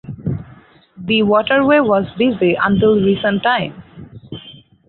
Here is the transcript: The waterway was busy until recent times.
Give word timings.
The 0.97 1.21
waterway 1.21 1.79
was 1.81 2.07
busy 2.17 2.55
until 2.59 2.95
recent 2.95 3.43
times. 3.43 3.83